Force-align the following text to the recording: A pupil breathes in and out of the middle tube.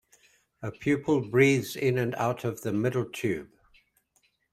A 0.63 0.71
pupil 0.71 1.29
breathes 1.29 1.75
in 1.75 1.99
and 1.99 2.15
out 2.15 2.43
of 2.43 2.61
the 2.61 2.73
middle 2.73 3.05
tube. 3.05 3.51